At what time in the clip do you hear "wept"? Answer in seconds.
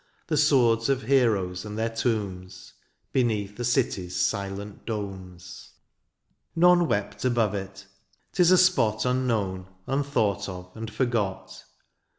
6.87-7.23